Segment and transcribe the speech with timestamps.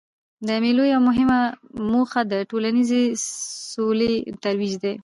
[0.47, 1.39] د مېلو یوه مهمه
[1.91, 3.03] موخه د ټولنیزي
[3.71, 4.95] سولې ترویج دئ.